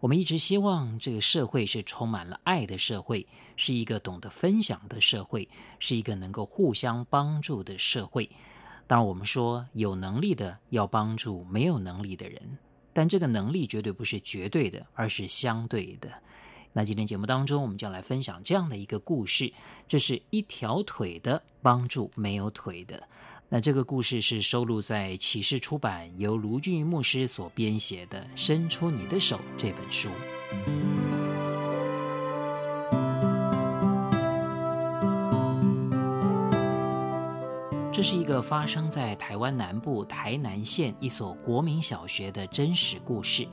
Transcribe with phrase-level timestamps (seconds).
[0.00, 8.30] 我们一直希望这个社会是充满了爱的社会，是一个懂得分享的社会，是一个能够互相帮助的社会。
[8.86, 12.58] 当然，我们说有能力的要帮助没有能力的人，
[12.92, 16.12] 但这个能力绝对不是绝对的，而是相对的。
[16.72, 19.52] 那今天节目当中，我们就来分享这样的一个故事：
[19.88, 23.02] 这是一条腿的帮助没有腿的。
[23.48, 30.08] 那这个故事是收录在启示出版，由卢俊牧师所编写的《伸出你的手》这本书。
[37.92, 43.46] 这是一个发生在台湾南部台南县一所国民小学的真实故事。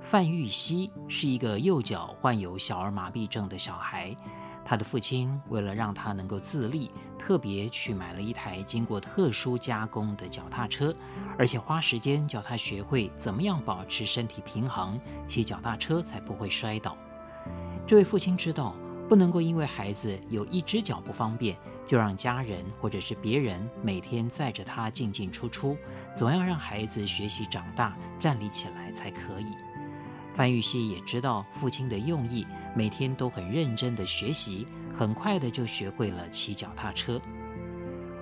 [0.00, 4.16] 范玉熙是一个右脚患有小儿麻痹症的小孩，
[4.70, 10.94] 他的父亲为了让他能够自立，特别去买了一台经过特殊加工的脚踏车，
[11.36, 16.96] 而且花时间教他学会怎么样保持身体平衡，骑脚踏车才不会摔倒。
[17.84, 18.76] 这位父亲知道，
[19.08, 25.76] 不能够因为孩子有一只脚不方便，就让家人或者是别人每天载着他进进出出，
[26.14, 29.52] 总要让孩子学习长大，站立起来才可以。
[30.32, 37.20] 范玉熙也知道父亲的用意，每天都很认真地学习，很快的就学会了骑脚踏车。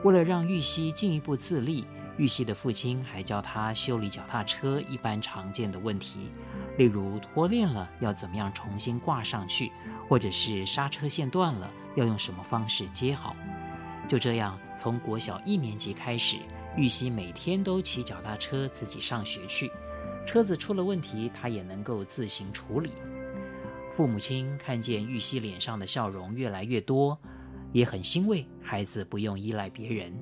[0.05, 1.85] 为了让玉溪进一步自立，
[2.17, 6.31] 玉溪的父亲还教他修理脚踏车一般常见的问题，
[6.77, 9.71] 例如脱链了要怎么样重新挂上去，
[10.09, 13.37] 或者是刹车线断了要用什么方式接好。
[14.09, 16.39] 就这样，从国小一年级开始，
[16.77, 19.71] 玉溪每天都骑脚踏车自己上学去。
[20.29, 22.93] 车子出了问题，他也能够自行处理。
[23.91, 27.19] 父母亲看见玉溪脸上的笑容越来越多，
[27.73, 30.15] 也很欣慰孩子不用依赖别人。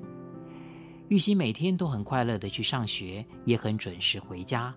[1.09, 4.73] 玉溪每天都很快乐地去上学，也很准时回家。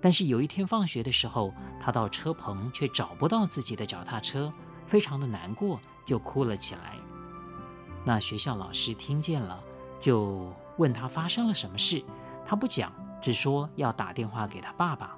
[0.00, 4.50] 但是有一天放学的时候，他到车棚却找不到自己的脚踏车，
[4.86, 6.96] 非常的难过，就哭了起来。
[8.06, 9.62] 那学校老师听见了，
[10.00, 12.02] 就问他发生了什么事，
[12.46, 12.90] 他不讲。
[13.22, 15.16] 只说要打电话给他爸爸，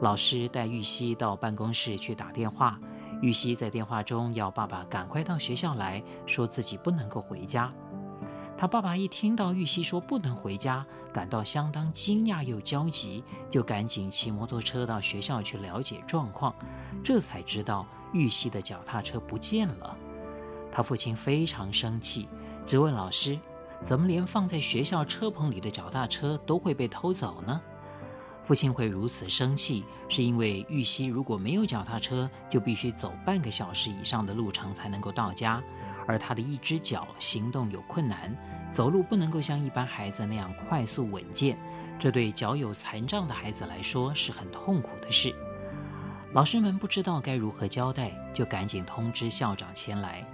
[0.00, 2.80] 老师带玉溪到办公室去打电话。
[3.22, 7.72] 玉溪在电话中要爸爸赶快到学校来，说自己不能够回家。
[8.58, 16.54] 他爸爸一听到玉溪说不能回家，感到相当惊讶又焦急，就赶紧骑摩托车到学校去了解状况。
[17.04, 19.94] 这才知道玉溪的脚踏车不见了。
[20.72, 22.28] 他父亲非常生气，
[22.64, 23.38] 质问老师。
[23.80, 27.60] 怎么连放在学校车棚里的脚踏车都会被偷走呢？
[28.42, 35.60] 父亲会如此生气，是因为玉溪如果没有脚踏车，就必须走半个小时以上的路程才能够到家，
[36.06, 38.36] 而他的一只脚行动有困难，
[38.70, 41.58] 走路不能够像一般孩子那样快速稳健，
[41.98, 45.34] 这对脚有残障的孩子来说是很痛苦的事。
[46.32, 50.24] 老师们不知道该如何交代，就赶紧通知校长前来。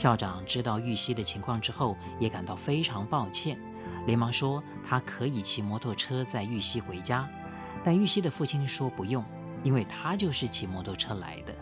[0.00, 3.60] 校长知道玉溪的情况之后，也感到非常抱歉，
[4.06, 7.28] 连忙说他可以骑摩托车载玉溪回家。
[7.84, 9.22] 但玉溪的父亲说不用，
[9.62, 11.54] 因为他就是骑摩托车来的。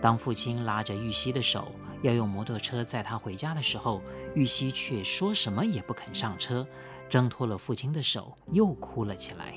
[0.00, 1.70] 当父亲拉着玉溪的手
[2.00, 4.00] 要用摩托车载他回家的时候，
[4.34, 6.66] 玉溪却说什么也不肯上车，
[7.06, 9.52] 挣脱了父亲的手，又哭了起来。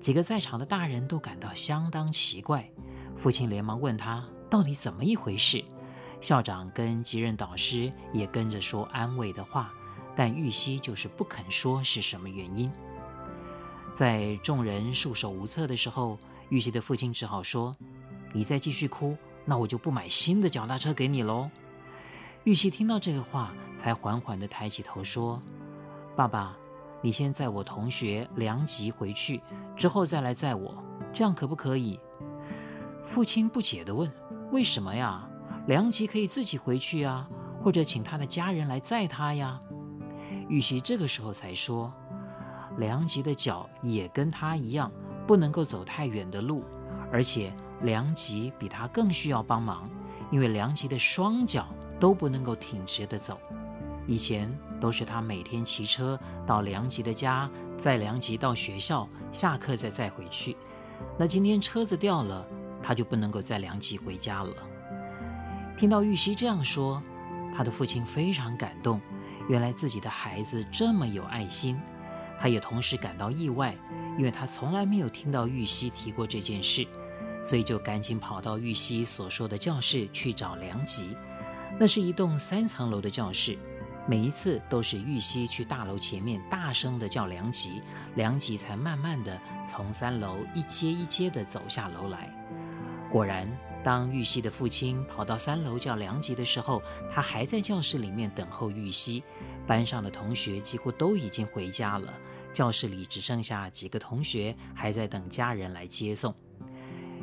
[0.00, 2.70] 几个在场的大人都感到相当奇怪，
[3.16, 5.64] 父亲连忙问他到底怎么一回事。
[6.22, 9.72] 校长跟级任导师也跟着说安慰的话，
[10.14, 12.70] 但玉溪就是不肯说是什么原因。
[13.92, 16.16] 在众人束手无策的时候，
[16.48, 17.76] 玉溪的父亲只好说
[18.32, 21.50] ：“你再继续哭，那我就不买新的脚踏车给你喽。”
[22.44, 25.42] 玉溪听到这个话，才缓缓地抬起头说
[26.14, 26.56] ：“爸爸，
[27.00, 29.40] 你先载我同学梁吉回去，
[29.76, 30.72] 之后再来载我，
[31.12, 31.98] 这样可不可以？”
[33.04, 34.08] 父亲不解地问
[34.52, 35.28] ：“为什么呀？”
[35.66, 37.28] 梁吉可以自己回去啊，
[37.62, 39.60] 或者请他的家人来载他呀。
[40.48, 41.92] 玉熙这个时候才说，
[42.78, 44.90] 梁吉的脚也跟他一样，
[45.26, 46.64] 不能够走太远的路，
[47.12, 49.88] 而且梁吉比他更需要帮忙，
[50.32, 51.68] 因为梁吉的双脚
[52.00, 53.38] 都不能够挺直的走。
[54.08, 60.56] 以前都是他每天骑车到梁吉的家，载梁吉到学校，下课再载回去。
[61.16, 62.44] 那今天车子掉了，
[62.82, 64.52] 他就不能够载梁吉回家了。
[65.76, 67.02] 听到玉溪这样说，
[67.54, 69.00] 他的父亲非常感动，
[69.48, 71.80] 原来自己的孩子这么有爱心。
[72.38, 73.74] 他也同时感到意外，
[74.18, 76.86] 因为他从来没有听到玉溪提过这件事，
[77.42, 81.16] 所以就赶紧跑到玉溪所说的教室去找梁吉。
[81.78, 83.58] 那是一栋三层楼的教室。
[84.04, 87.80] 每一次都是玉溪去大楼前面大声地叫梁吉，
[88.16, 92.28] 梁吉才慢慢地从三楼一阶一阶地走下楼来。
[93.08, 93.48] 果然，
[93.84, 96.80] 当玉溪的父亲跑到三楼叫梁吉的时候，
[97.10, 99.22] 他还在教室里面等候玉溪。
[99.66, 102.12] 班上的同学几乎都已经回家了，
[102.52, 106.34] 教室里只剩下几个同学还在等家人来接送。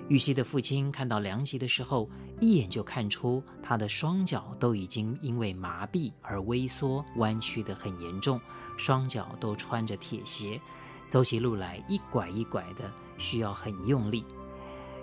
[0.07, 2.09] 玉溪的父亲看到梁吉的时候，
[2.39, 8.39] 一眼就看出他的双脚都已经因为麻痹而微缩、弯曲得很严重，
[8.77, 10.59] 双脚都穿着铁鞋，
[11.07, 14.25] 走起路来一拐一拐的，需要很用力。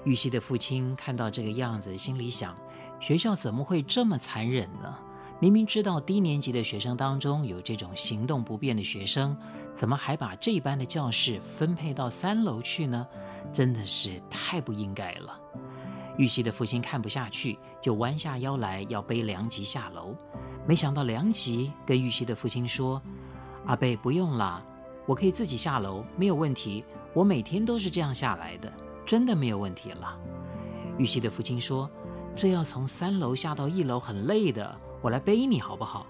[0.07, 2.57] 玉溪的父亲看到这个样子，心里想：
[3.01, 4.97] 学校怎么会这么残忍呢？
[5.41, 9.37] 明明知道低年级的学生当中有这种行动不便的学生，
[9.73, 13.05] 怎么还把这班的教室分配到三楼去呢？
[13.53, 15.39] 真的是太不应该了。
[16.17, 20.15] 玉溪的父亲看不下去，就弯下腰来要背梁吉下楼。
[20.69, 23.03] 没想到梁吉跟玉溪的父亲说
[23.67, 24.65] ：“阿贝不用了，
[25.05, 26.85] 我可以自己下楼，没有问题。
[27.13, 28.73] 我每天都是这样下来的，
[29.07, 30.19] 真的没有问题了。”
[30.99, 31.91] 玉溪的父亲说
[32.37, 36.07] ：“这要从三楼下到一楼很累的，我来背你好不好？”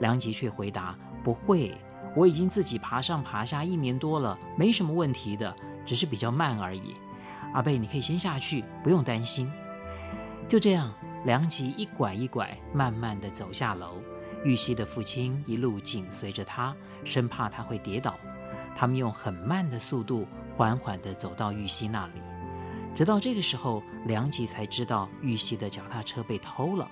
[0.00, 1.76] 梁吉却回答：“不会，
[2.14, 5.52] 我已经自己爬上爬下一年多了，没什么问题的。”
[5.86, 6.94] 只是比较慢而已，
[7.52, 9.52] 阿贝，你可以先下去，不用担心。
[10.48, 10.90] 就这样，
[11.26, 14.00] 梁吉一拐一拐，慢慢的走下楼。
[14.44, 16.74] 玉溪的父亲一路紧随着他，
[17.04, 18.14] 生怕他会跌倒。
[18.74, 20.26] 他们用很慢的速度，
[20.56, 22.14] 缓缓地走到玉溪那里。
[22.94, 26.88] 直到这个时候，梁吉才知道玉溪的脚踏车被偷了。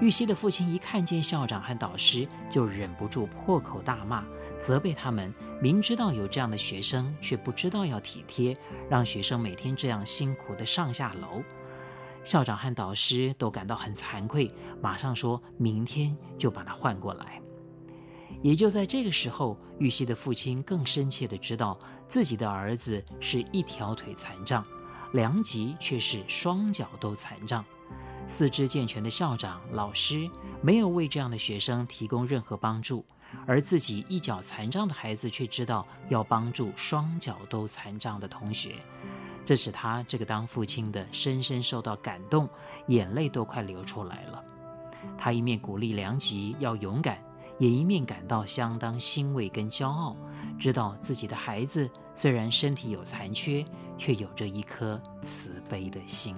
[0.00, 4.24] 玉溪的父亲一看见校长和导师，就忍不住破口大骂，
[4.58, 5.32] 责备他们。
[5.60, 8.56] 明知道有这样的学生，却不知道要体贴，
[8.88, 11.42] 让学生每天这样辛苦的上下楼。
[12.24, 17.40] 校长和导师都感到很惭愧，马上说明天就把他换过来。
[18.42, 24.64] 也就在这个时候，玉溪的父亲更深切地知道自己的儿子是一条腿残障，
[25.12, 27.64] 梁吉却是双脚都残障。
[28.26, 30.30] 四肢健全的校长、老师
[30.60, 33.04] 没有为这样的学生提供任何帮助。
[33.46, 38.74] 而自己一脚残障的孩子却知道要帮助双脚都残障的同学，
[39.42, 42.46] 这使他这个当父亲的深深受到感动，
[42.88, 44.44] 眼泪都快流出来了。
[45.16, 47.18] 他一面鼓励梁吉要勇敢，
[47.58, 50.16] 也一面感到相当欣慰跟骄傲，
[50.58, 53.64] 知道自己的孩子虽然身体有残缺，
[53.96, 56.36] 却有着一颗慈悲的心。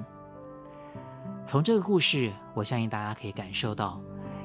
[1.44, 4.00] 从这个故事，我相信大家可以感受到，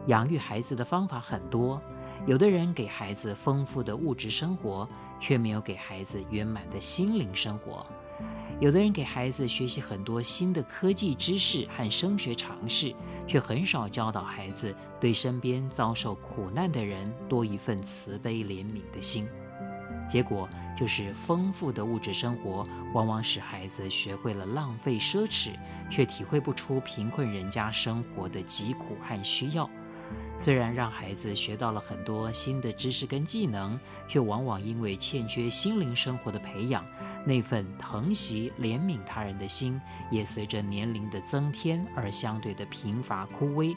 [0.08, 1.82] 养育孩子的方法很多。
[2.28, 4.88] 有的人给孩子丰富的物质生活，
[5.20, 7.86] 却没有给孩子圆满的心灵生活；
[8.60, 12.94] 有的人给孩子学习很多新的科技知识和升学常识，
[13.26, 19.28] 却很少教导孩子对身边遭受苦难的人多一份慈悲怜悯的心。
[20.08, 25.52] 结果就是，丰富的物质生活往往使孩子学会了浪费奢侈，
[25.90, 29.70] 却体会不出贫困人家生活的疾苦和需要。
[30.40, 33.78] 虽然让孩子学到了很多新的知识跟技能，
[34.08, 36.86] 却往往因为欠缺心灵生活的培养，
[37.26, 39.80] 那份疼惜怜悯他人的心，
[40.10, 43.76] 也随着年龄的增添而相对的贫乏枯萎，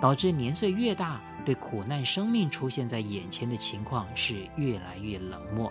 [0.00, 5.70] 导致年岁越大，对苦难生命出现在眼前的情况是越来越冷漠，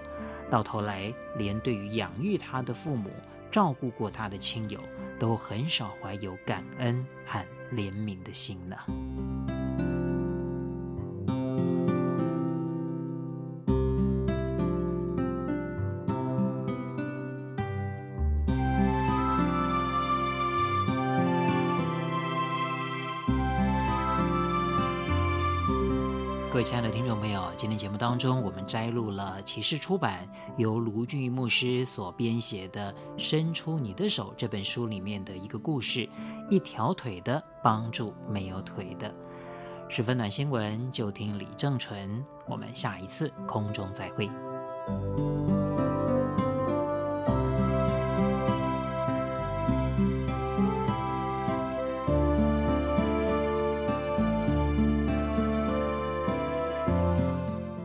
[0.51, 3.09] 到头来连对于养育他的父母、
[3.49, 4.79] 照顾过他的亲友，
[5.17, 8.77] 都很少怀有感恩和怜悯的心呢。
[26.57, 36.09] 各位亲爱的听众朋友，今天节目当中，我们摘录了启示出版由卢俊义牧师所编写的《伸出你的手》这本书里面的一个故事：
[36.49, 39.13] 一条腿的帮助没有腿的。
[39.87, 42.25] 十分暖新闻，就听李正淳。
[42.47, 44.27] 我们下一次空中再会。